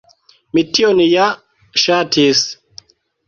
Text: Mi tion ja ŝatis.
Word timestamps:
Mi 0.57 0.63
tion 0.77 1.01
ja 1.03 1.27
ŝatis. 1.83 2.43